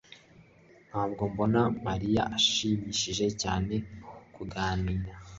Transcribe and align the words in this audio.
Ntabwo 0.89 1.21
mbona 1.31 1.61
mariya 1.85 2.21
ashimishije 2.37 3.27
cyane 3.41 3.75
kuganira 4.35 5.07